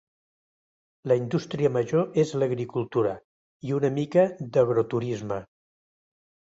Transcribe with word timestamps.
La 1.11 1.17
indústria 1.19 1.71
major 1.75 2.17
és 2.25 2.33
l'agricultura 2.41 3.13
i 3.71 3.79
una 3.79 3.95
mica 4.01 4.27
d'agroturisme. 4.59 5.43